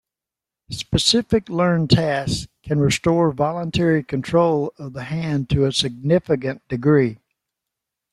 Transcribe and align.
Specific 0.71 1.47
learned 1.47 1.91
tasks 1.91 2.47
can 2.63 2.79
restore 2.79 3.31
voluntary 3.31 4.03
control 4.03 4.73
of 4.79 4.93
the 4.93 5.03
hand 5.03 5.47
to 5.51 5.65
a 5.65 5.71
significant 5.71 6.67
degree. 6.67 7.19